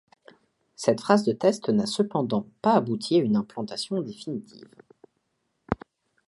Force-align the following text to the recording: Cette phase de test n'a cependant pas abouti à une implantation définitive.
Cette 0.75 0.99
phase 1.01 1.23
de 1.25 1.31
test 1.31 1.69
n'a 1.69 1.85
cependant 1.85 2.47
pas 2.63 2.73
abouti 2.73 3.17
à 3.17 3.19
une 3.19 3.35
implantation 3.35 4.01
définitive. 4.01 4.65